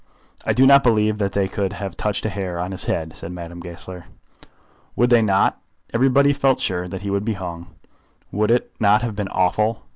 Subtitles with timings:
[0.47, 3.31] "I do not believe that they could have touched a hair of his head," said
[3.31, 4.05] Madame Goesler.
[4.95, 5.61] "Would they not?
[5.93, 7.75] Everybody felt sure that he would be hung.
[8.31, 9.83] Would it not have been awful?